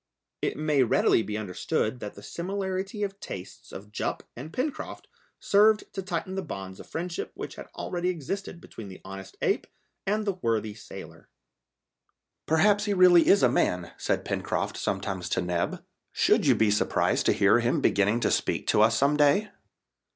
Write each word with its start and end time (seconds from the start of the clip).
It 0.41 0.57
may 0.57 0.81
readily 0.81 1.21
be 1.21 1.37
understood 1.37 1.99
that 1.99 2.15
this 2.15 2.27
similarity 2.31 3.03
of 3.03 3.19
tastes 3.19 3.71
of 3.71 3.91
Jup 3.91 4.23
and 4.35 4.51
Pencroft 4.51 5.07
served 5.39 5.93
to 5.93 6.01
tighten 6.01 6.33
the 6.33 6.41
bonds 6.41 6.79
of 6.79 6.87
friendship 6.89 7.29
which 7.35 7.59
already 7.59 8.09
existed 8.09 8.59
between 8.59 8.87
the 8.87 8.99
honest 9.05 9.37
ape 9.43 9.67
and 10.07 10.25
the 10.25 10.39
worthy 10.41 10.73
sailor. 10.73 11.29
"Perhaps 12.47 12.85
he 12.85 12.93
is 12.93 12.97
really 12.97 13.29
a 13.29 13.47
man," 13.47 13.91
said 13.95 14.25
Pencroft 14.25 14.75
sometimes 14.75 15.29
to 15.29 15.39
Neb. 15.43 15.83
"Should 16.11 16.47
you 16.47 16.55
be 16.55 16.71
surprised 16.71 17.27
to 17.27 17.31
hear 17.31 17.59
him 17.59 17.79
beginning 17.79 18.21
to 18.21 18.31
speak 18.31 18.65
to 18.69 18.81
us 18.81 18.97
some 18.97 19.17
day?" 19.17 19.51